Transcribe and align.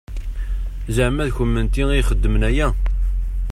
Zeɛma 0.95 1.23
d 1.27 1.29
kennemti 1.35 1.83
i 1.89 1.97
ixedmen 1.99 2.43
aya? 2.49 2.67